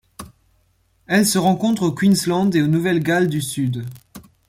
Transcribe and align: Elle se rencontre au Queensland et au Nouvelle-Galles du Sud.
Elle 1.05 1.27
se 1.27 1.37
rencontre 1.37 1.83
au 1.83 1.91
Queensland 1.91 2.49
et 2.55 2.63
au 2.63 2.65
Nouvelle-Galles 2.67 3.29
du 3.29 3.39
Sud. 3.39 3.85